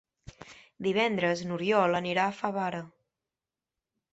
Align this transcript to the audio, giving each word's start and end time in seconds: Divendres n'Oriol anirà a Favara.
Divendres 0.87 1.43
n'Oriol 1.49 1.99
anirà 1.99 2.25
a 2.31 2.35
Favara. 2.41 2.81